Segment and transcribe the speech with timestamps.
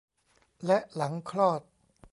[0.65, 1.61] และหลังคลอด